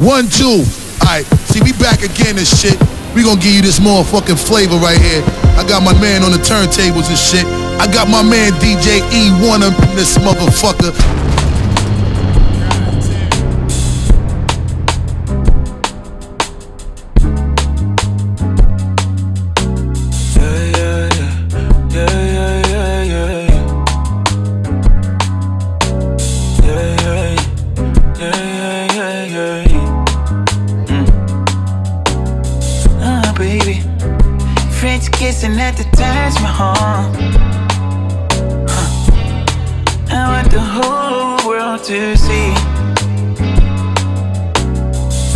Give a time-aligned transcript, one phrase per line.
[0.00, 0.64] One, two.
[1.04, 2.80] Alright, see, we back again and shit.
[3.12, 5.20] We gonna give you this motherfucking flavor right here.
[5.60, 7.44] I got my man on the turntables and shit.
[7.76, 10.96] I got my man DJ E1 up in this motherfucker.
[34.80, 36.74] French kissing at the Taj Mahal.
[38.66, 38.88] Huh.
[40.10, 42.48] I want the whole world to see.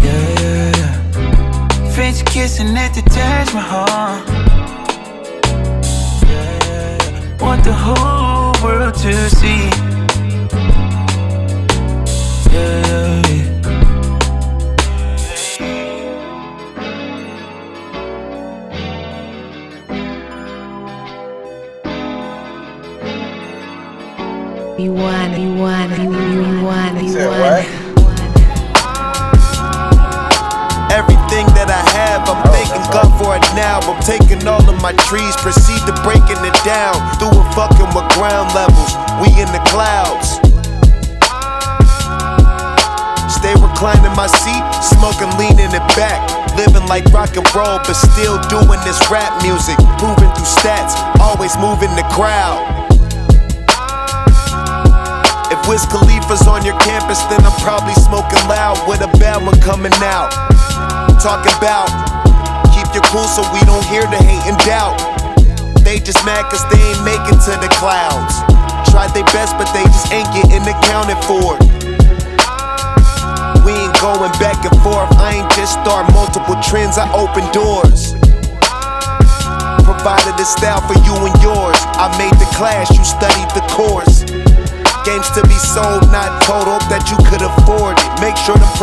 [0.02, 1.90] Yeah, yeah, yeah.
[1.90, 4.24] French kissing at the Taj Mahal.
[6.26, 9.68] Yeah, want the whole world to see.
[12.50, 13.53] yeah.
[24.76, 27.62] You won, you won, you won, you want won.
[30.90, 33.78] Everything that I have, I'm thanking God for it now.
[33.86, 36.98] I'm taking all of my trees, proceed to breaking it down.
[37.22, 40.42] Through a fucking with ground levels, we in the clouds.
[43.30, 46.18] Stay reclining my seat, smoking, leaning it back.
[46.58, 49.78] Living like rock and roll, but still doing this rap music.
[50.02, 52.83] Proving through stats, always moving the crowd.
[55.68, 59.94] Wiz Khalifa's on your campus, then I'm probably smoking loud with a bad one coming
[60.04, 60.28] out.
[61.24, 61.88] Talk about
[62.76, 65.00] keep your cool so we don't hear the hate and doubt.
[65.80, 68.44] They just mad cause they ain't making to the clouds.
[68.92, 71.56] Tried their best, but they just ain't getting accounted for.
[73.64, 75.08] We ain't going back and forth.
[75.16, 78.12] I ain't just start multiple trends, I open doors
[79.84, 81.76] provided a style for you and yours.
[82.00, 84.43] I made the class, you studied the course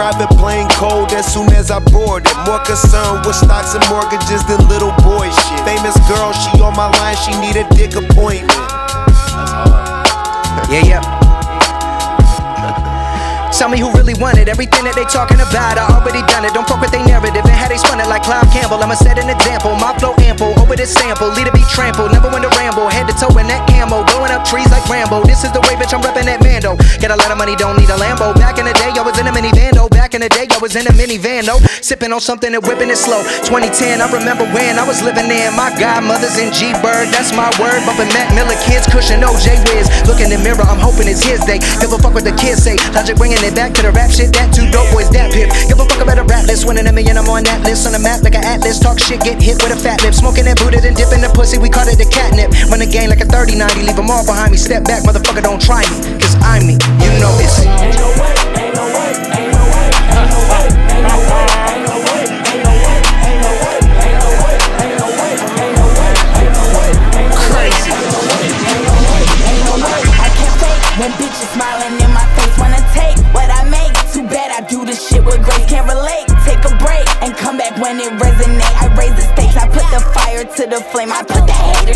[0.02, 2.36] private plane cold as soon as I board it.
[2.46, 5.60] More concerned with stocks and mortgages than little boy shit.
[5.66, 8.50] Famous girl, she on my line, she need a dick appointment.
[8.50, 10.72] That's hard.
[10.72, 11.21] yeah, yeah.
[13.62, 15.78] Tell me who really wanted everything that they talking about.
[15.78, 16.50] I already done it.
[16.50, 18.82] Don't fuck with they narrative and how they spun it like Clive Campbell.
[18.82, 19.78] I'ma set an example.
[19.78, 21.30] My flow ample over this sample.
[21.38, 22.10] Leader be trampled.
[22.10, 22.90] Never win to ramble.
[22.90, 24.02] Head to toe in that camo.
[24.10, 25.22] Blowing up trees like Rambo.
[25.30, 25.94] This is the way, bitch.
[25.94, 26.74] I'm reppin' that Mando.
[26.98, 28.34] Get a lot of money, don't need a Lambo.
[28.34, 29.94] Back in the day, I was in a minivan though.
[29.94, 31.62] Back in the day, I was in a minivan though.
[31.86, 33.22] Sipping on something and whipping it slow.
[33.46, 37.14] 2010, I remember when I was living in my godmother's in G Bird.
[37.14, 37.86] That's my word.
[37.86, 39.86] Bumping Mac Miller kids, cushion OJ Wiz.
[40.10, 41.62] Looking in the mirror, I'm hoping it's his day.
[41.78, 42.82] Give a fuck what the kids say.
[42.98, 45.50] Logic bringing it back to the rap shit that two dope boys that pip.
[45.68, 47.86] Give a fuck about a rap list, winning a million, I'm on that list.
[47.88, 50.14] On the map like an atlas, talk shit, get hit with a fat lip.
[50.14, 52.52] Smoking that booted and dipping the pussy, we call it the catnip.
[52.70, 54.58] Run the game like a 30 90, leave them all behind me.
[54.58, 56.76] Step back, motherfucker, don't try me, cause I'm me.
[57.02, 58.41] You know it's.
[80.58, 81.12] To the flame.
[81.12, 81.91] I put the hater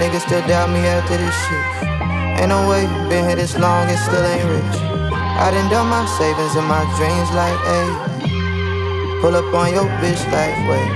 [0.00, 1.66] niggas still doubt me after this shit.
[2.40, 4.76] Ain't no way, been here this long and still ain't rich.
[5.42, 9.20] I done done my savings and my dreams like, ayy.
[9.20, 10.90] Pull up on your bitch like, wait.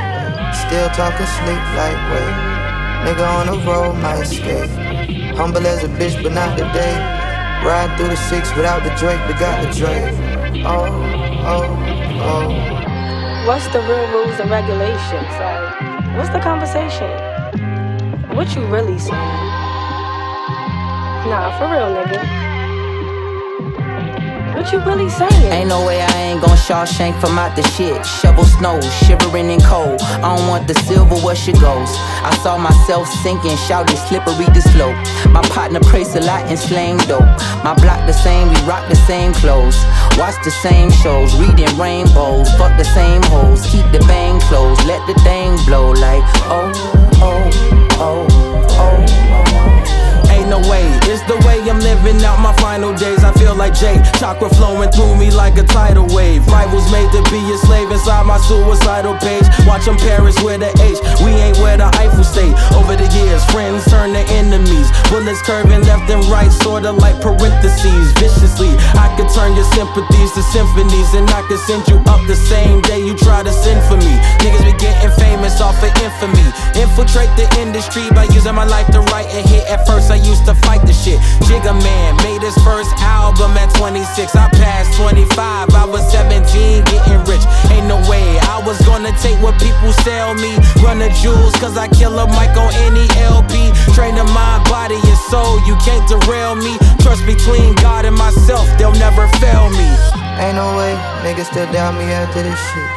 [0.66, 2.34] Still talking sleep like, wait.
[3.06, 4.70] Nigga on the road might escape.
[5.36, 6.96] Humble as a bitch, but not today.
[7.64, 10.14] Ride through the six without the Drake, but got the Drake.
[10.64, 10.86] Oh,
[11.46, 11.66] oh,
[12.22, 13.46] oh.
[13.46, 15.30] What's the real rules and regulations?
[15.38, 17.35] Like, what's the conversation?
[18.36, 19.16] What you really saying?
[21.24, 22.20] Nah, for real, nigga.
[24.54, 25.52] What you really saying?
[25.52, 28.04] Ain't no way I ain't gon' Shawshank from out the shit.
[28.04, 30.02] Shovel snow, shivering in cold.
[30.02, 31.88] I don't want the silver where she goes.
[32.28, 34.96] I saw myself sinking, shouting slippery the slope.
[35.32, 37.24] My partner prays a lot and slang dope.
[37.64, 39.82] My block the same, we rock the same clothes.
[40.18, 42.52] Watch the same shows, reading rainbows.
[42.60, 44.84] Fuck the same hoes, keep the bang closed.
[44.84, 46.22] Let the thing blow like
[46.52, 46.70] oh,
[47.22, 47.85] oh.
[47.98, 50.30] Oh, oh, oh.
[50.30, 51.55] Ain't no way, it's the way
[53.76, 54.00] J.
[54.16, 56.46] Chakra flowing through me like a tidal wave.
[56.48, 59.44] Rivals made to be a slave inside my suicidal page.
[59.68, 60.96] Watch them Paris with a H.
[61.20, 62.56] We ain't where the Eiffel State.
[62.72, 64.88] Over the years, friends turn to enemies.
[65.12, 68.16] Bullets curving left and right, sorta like parentheses.
[68.16, 72.36] Viciously, I could turn your sympathies to symphonies, and I could send you up the
[72.48, 74.16] same day you try to send for me.
[74.40, 76.48] Niggas be getting famous off of infamy.
[76.80, 79.68] Infiltrate the industry by using my life to write a hit.
[79.68, 81.20] At first, I used to fight the shit.
[81.66, 84.36] Jigga Man made his first album at 26.
[84.36, 85.74] I passed 25.
[85.74, 86.46] I was 17,
[86.84, 87.42] getting rich.
[87.74, 90.54] Ain't no way I was gonna take what people sell me.
[90.78, 93.74] Run the jewels, cause I kill a mic on any LP.
[93.98, 95.58] Train the mind, body, and soul.
[95.66, 96.78] You can't derail me.
[97.02, 99.90] Trust between God and myself, they'll never fail me.
[100.38, 100.94] Ain't no way,
[101.26, 102.90] niggas still doubt me after this shit.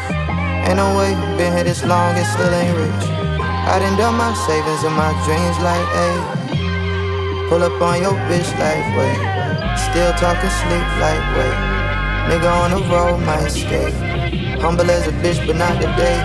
[0.70, 3.06] Ain't no way, been here this long and still ain't rich.
[3.66, 6.39] I done done my savings and my dreams like, ayy.
[7.50, 9.18] Pull up on your bitch like, wait.
[9.90, 11.58] Still talking sleep like, wait.
[12.30, 13.92] Nigga on the road might escape.
[14.62, 16.22] Humble as a bitch, but not today.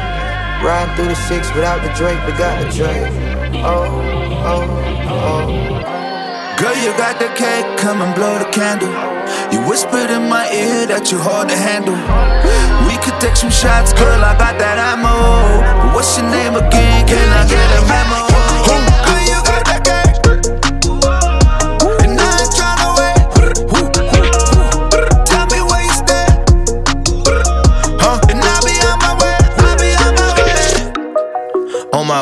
[0.62, 3.09] Riding through the six without the Drake, but got the Drake.
[3.65, 3.88] Oh,
[4.44, 4.69] oh,
[5.09, 5.47] oh.
[6.61, 8.93] Girl, you got the cake, come and blow the candle.
[9.50, 11.97] You whispered in my ear that you hold the handle.
[12.85, 15.88] We could take some shots, girl, I got that ammo.
[15.88, 17.09] But what's your name again?
[17.09, 18.29] Can I get a memo?
[19.09, 20.63] Girl, you got that cake.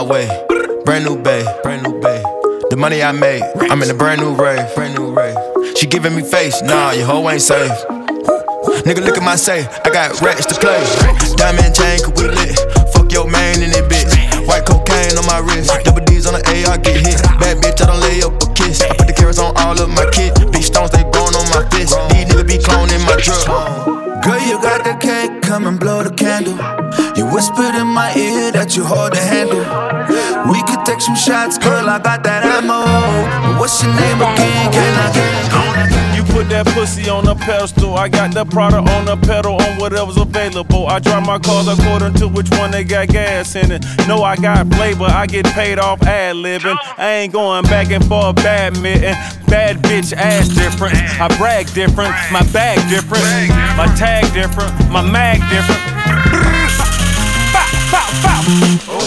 [0.03, 0.47] My way,
[0.85, 2.23] brand new bay, brand new bay.
[2.71, 5.37] The money I made, I'm in a brand new rave, brand new rave.
[5.77, 7.71] She giving me face, nah, your hoe ain't safe.
[8.83, 10.83] Nigga, look at my safe, I got racks to play.
[11.37, 12.59] Diamond chain, cause we lit.
[12.95, 14.11] Fuck your man in it, bitch.
[14.47, 17.23] White cocaine on my wrist, double D's on the AR get hit.
[17.39, 18.83] Bad bitch, I don't lay up a kiss.
[18.83, 20.35] I put the carrots on all of my kit.
[20.51, 21.95] Big stones, they growing on my fist.
[22.11, 24.03] These niggas be cloning my drug.
[24.25, 26.59] Girl, you got the cake, come and blow the candle.
[27.17, 29.92] You whispered in my ear that you hold the handle.
[31.03, 33.59] Some shots, girl, I got that ammo.
[33.59, 34.71] What's your name again?
[34.71, 35.11] Can I
[35.91, 37.97] get You put that pussy on a pedestal.
[37.97, 40.87] I got the product on the pedal on whatever's available.
[40.87, 43.85] I drive my cars according to which one they got gas in it.
[44.07, 46.79] No, I got flavor, I get paid off ad libbing.
[46.97, 49.17] I ain't going back and forth badminton.
[49.51, 50.95] Bad bitch ass different.
[51.19, 55.83] I brag different, my bag different, my tag different, my mag different.
[57.91, 59.02] Bow, bow.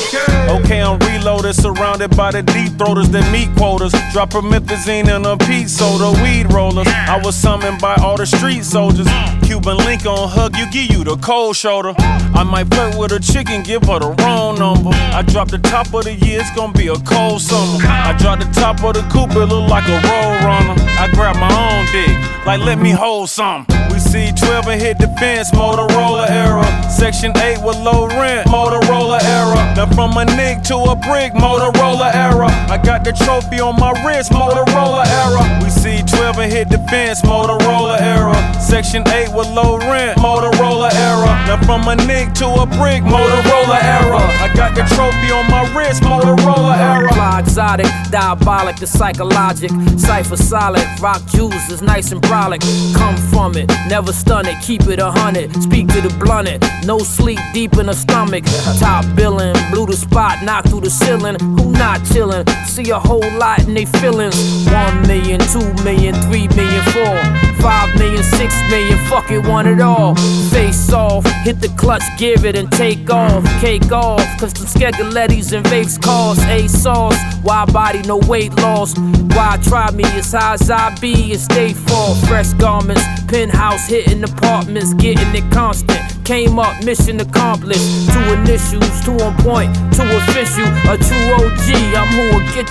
[0.56, 3.92] Okay, I'm reloaded, surrounded by the deep throaters that meat quotas.
[4.14, 6.88] Drop promethazine in a peat soda, weed rollers.
[6.88, 9.08] I was summoned by all the street soldiers.
[9.44, 11.94] Cuban link on hug you, give you the cold shoulder.
[11.98, 14.92] I might flirt with a chicken, give her the wrong number.
[14.94, 17.84] I drop the top of the year, it's gonna be a cold summer.
[17.84, 20.76] I drop the top of the coupe, it look like a road runner.
[20.98, 23.68] I grab my own dick, like let me hold some.
[24.06, 26.64] We see 12 and hit the fence, Motorola era.
[26.90, 29.74] Section 8 with low rent, Motorola era.
[29.76, 32.48] Now from a nick to a brick, Motorola era.
[32.70, 35.42] I got the trophy on my wrist, Motorola era.
[35.64, 38.36] We see 12 and hit the fence, Motorola era.
[38.62, 41.32] Section 8 with low rent, Motorola era.
[41.48, 44.20] Now from a nick to a brick, Motorola era.
[44.44, 47.14] I got the trophy on my wrist, Motorola era.
[47.14, 49.72] Fly exotic, diabolic, the psychologic.
[49.98, 52.62] Cypher solid, rock juice is nice and brolic.
[52.96, 55.52] Come from it, never stun it, keep it a hundred.
[55.62, 58.44] Speak to the blunted, no sleep deep in the stomach.
[58.80, 61.40] Top billing, blew the spot, knocked through the ceiling.
[61.40, 62.48] Who not chillin'?
[62.66, 64.36] See a whole lot in they feelings.
[64.68, 67.16] One million, two million, three million, four.
[67.62, 70.16] Five million, six million, fuck it, want it all.
[70.52, 73.44] Face off, hit the clutch, give it and take off.
[73.60, 77.18] Cake off, cause the Skegalettis and vapes cause A sauce.
[77.42, 78.96] Why body, no weight loss?
[79.36, 82.16] Why try me as high as I be and stay fall?
[82.28, 86.00] Fresh garments, penthouse, hitting apartments, getting it constant.
[86.26, 88.10] Came up, mission accomplished.
[88.12, 90.66] Two initials, two on point, two official.
[90.90, 92.70] A true OG, I'm who'll get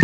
[0.00, 0.03] you.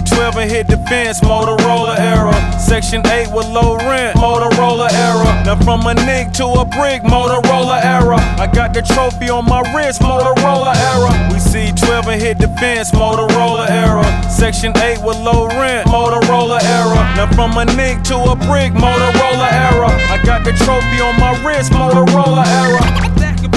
[0.00, 2.32] We see 12 and hit the fence, Motorola era.
[2.58, 5.44] Section 8 with low rent, Motorola era.
[5.44, 8.16] Now from a nick to a brick, Motorola era.
[8.38, 11.32] I got the trophy on my wrist, Motorola era.
[11.32, 14.04] We see 12 and hit the fence, Motorola era.
[14.30, 17.00] Section 8 with low rent, Motorola era.
[17.16, 19.88] Now from a nick to a brick, Motorola era.
[20.08, 23.49] I got the trophy on my wrist, Motorola era.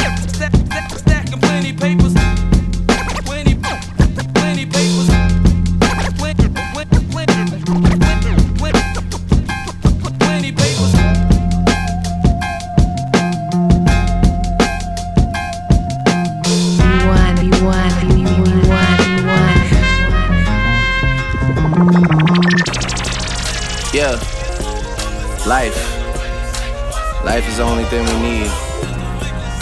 [27.53, 28.50] Is the only thing we need.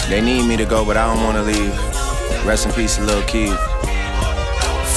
[0.08, 1.74] They need me to go, but I don't wanna leave.
[2.46, 3.58] Rest in peace, Lil Keith.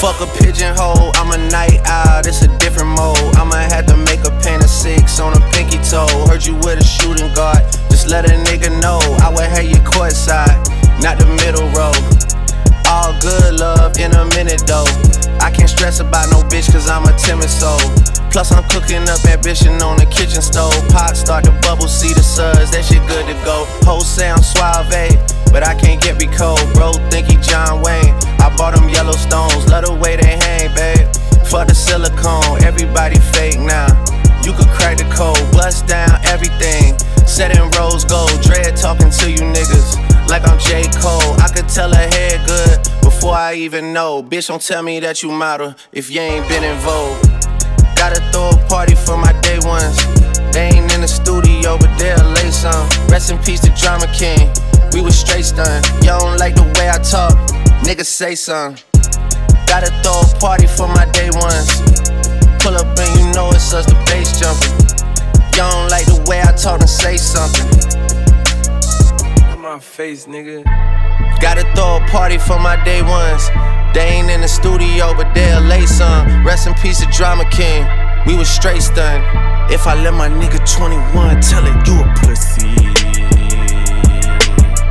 [0.00, 3.36] Fuck a pigeonhole, I'm a night owl, it's a different mode.
[3.36, 6.08] I'ma have to make a pain of six on a pinky toe.
[6.26, 7.60] Heard you with a shooting guard,
[7.90, 9.00] just let a nigga know.
[9.20, 10.56] I would have you courtside,
[11.02, 11.92] not the middle row.
[12.88, 14.86] All good love in a minute though.
[15.40, 17.80] I can't stress about no bitch cause I'm a timid soul.
[18.30, 20.76] Plus I'm cooking up ambition on the kitchen stove.
[20.90, 23.64] Pot start to bubble, see the suds, that shit good to go.
[23.82, 25.18] Whole sound suave,
[25.50, 26.60] but I can't get me cold.
[26.74, 28.14] Bro, think he John Wayne.
[28.38, 31.08] I bought them Yellowstones, love the way they hang, babe.
[31.48, 33.88] For the silicone, everybody fake now.
[34.44, 36.98] You could crack the code, bust down everything.
[37.26, 40.86] Set in rose gold, dread talking to you niggas like I'm J.
[41.02, 41.34] Cole.
[41.42, 42.05] I could tell her
[43.46, 44.24] I even know.
[44.24, 47.14] Bitch, don't tell me that you model if you ain't been in vogue.
[47.94, 50.02] Gotta throw a party for my day ones.
[50.50, 52.88] They ain't in the studio, but they'll lay some.
[53.06, 54.50] Rest in peace to Drama King.
[54.90, 55.86] We was straight stunned.
[56.02, 57.38] You don't like the way I talk,
[57.86, 58.82] niggas say something.
[59.70, 61.70] Gotta throw a party for my day ones.
[62.58, 64.74] Pull up and you know it's us, the bass jumping.
[65.54, 67.62] You don't like the way I talk and say something.
[69.62, 70.95] My face, nigga.
[71.40, 73.48] Gotta throw a party for my day ones.
[73.92, 76.44] They ain't in the studio, but they'll lay some.
[76.44, 77.86] Rest in peace to Drama King.
[78.26, 79.24] We was straight stunned.
[79.70, 82.76] If I let my nigga 21 tell it, you a pussy.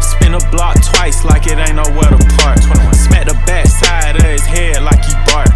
[0.02, 2.60] Spin a block twice like it ain't nowhere to park.
[2.94, 5.50] Smack the back side of his head like he bark.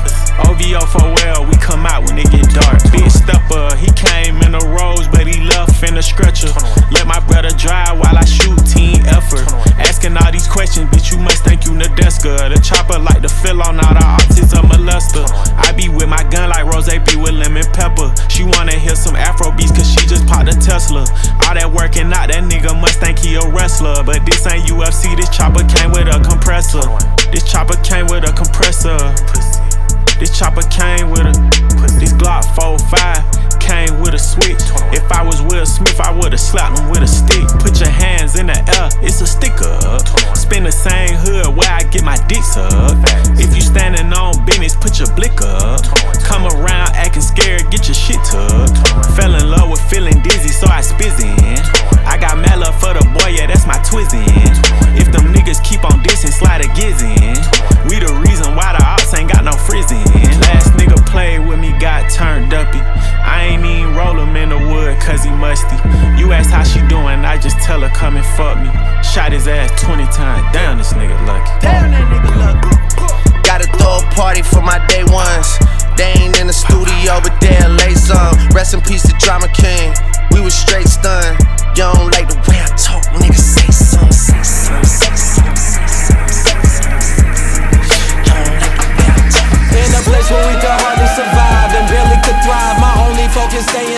[0.47, 2.79] OVO for well, we come out when it get dark.
[2.91, 6.51] Big stepper, he came in a rose, but he left in a stretcher.
[6.91, 9.47] Let my brother drive while I shoot team effort.
[9.79, 12.53] Asking all these questions, bitch, you must think you Nadeska.
[12.53, 15.25] The chopper like to fill on all the autism molester.
[15.57, 18.13] I be with my gun like Rose be with lemon pepper.
[18.29, 21.01] She wanna hear some Afro beats cause she just popped a Tesla.
[21.47, 24.03] All that working out, that nigga must think he a wrestler.
[24.03, 26.83] But this ain't UFC, this chopper came with a compressor.
[27.31, 28.97] This chopper came with a compressor.
[30.19, 31.33] This chopper came with a
[31.95, 34.59] this Glock 45 came with a switch.
[34.91, 37.47] If I was Will Smith, I would've slapped him with a stick.
[37.63, 39.77] Put your hands in the air, it's a sticker.
[40.35, 42.99] Spin the same hood where I get my dick sucked.
[43.39, 45.85] If you standing on business, put your blick up.
[46.25, 48.75] Come around acting scared, get your shit tucked.
[49.15, 51.63] Fell in love with feeling dizzy, so I spizzin'.
[52.03, 54.27] I got love for the boy, yeah, that's my twizzin'.
[54.99, 55.63] If them niggas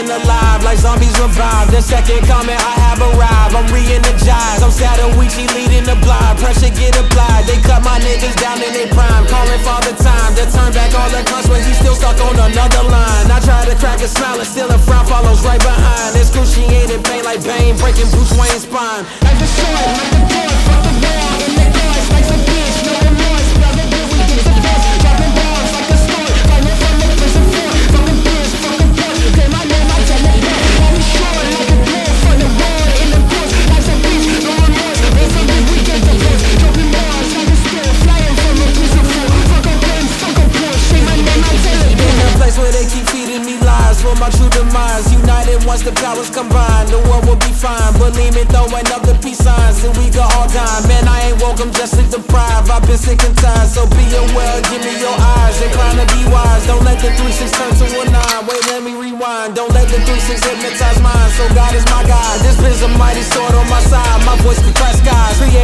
[0.02, 1.72] staying alive, like zombies revive.
[1.72, 4.64] The second comment I have arrived, I'm re-energized.
[4.64, 7.46] I'm Sadawichi leading the blind, pressure get applied.
[7.46, 11.10] They cut my niggas down in their prime, calling father time to turn back all
[11.10, 13.32] the cunts when he's still stuck on another line.
[13.32, 16.18] I try to crack a smile and still a frown follows right behind.
[16.18, 19.06] Excruciating pain like Bane, breaking Bruce Wayne's spine.
[19.22, 21.91] The sword, like the door, fuck the wall in the guards,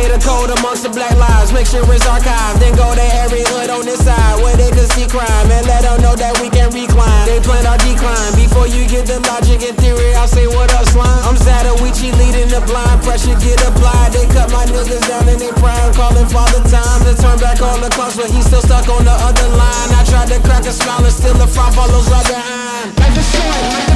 [0.08, 1.52] Create a code amongst the black lives.
[1.52, 2.64] Make sure it's archived.
[2.64, 5.84] Then go to every hood on this side where they can see crime and let
[5.84, 7.28] them know that we can recline.
[7.28, 10.16] They plan our decline before you get the logic and theory.
[10.16, 11.12] I'll say what up, slime.
[11.28, 13.04] I'm Zadawichi leading the blind.
[13.04, 14.16] Pressure get applied.
[14.16, 15.92] They cut my niggas down in their prime.
[15.92, 19.12] Calling father time to turn back all the clocks, but he's still stuck on the
[19.12, 19.92] other line.
[19.92, 22.96] I tried to crack a smile and still the frown follows right behind.
[22.96, 23.87] Like the sword,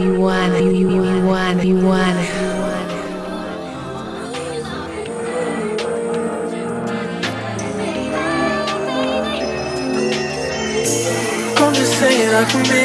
[0.00, 2.16] Be one, be one, be one.
[11.58, 12.82] I'm just Saying I can be,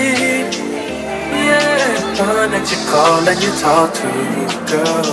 [1.31, 4.09] yeah, one that you call and you talk to,
[4.69, 5.07] girl.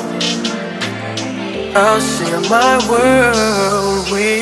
[1.77, 4.42] I'll share my world with.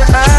[0.00, 0.29] Your eyes